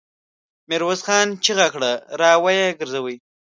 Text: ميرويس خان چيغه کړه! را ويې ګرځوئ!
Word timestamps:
ميرويس 0.69 1.01
خان 1.07 1.27
چيغه 1.43 1.67
کړه! 1.73 1.91
را 2.21 2.31
ويې 2.43 2.67
ګرځوئ! 2.79 3.15